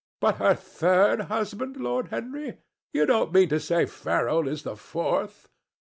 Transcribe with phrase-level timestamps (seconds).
[0.19, 2.57] "But her third husband, Lord Henry!
[2.91, 5.47] You don't mean to say Ferrol is the fourth?"